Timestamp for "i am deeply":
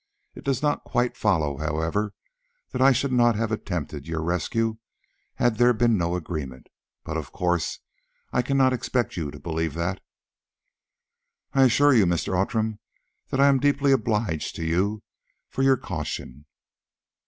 13.39-13.91